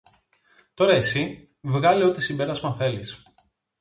[0.73, 3.21] Τώρα εσύ, βγάλε ό,τι συμπέρασμα θέλεις